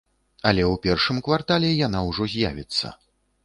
Але 0.51 0.63
ў 0.67 0.75
першым 0.85 1.21
квартале 1.29 1.69
яна 1.87 2.03
ўжо 2.09 2.31
з'явіцца. 2.33 2.87